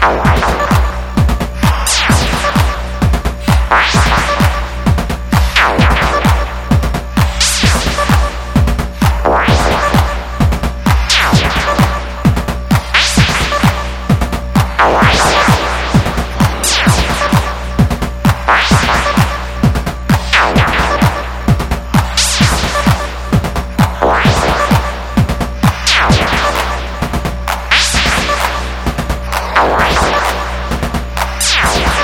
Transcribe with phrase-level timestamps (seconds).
[0.00, 0.59] Bye.
[31.62, 32.00] Ow.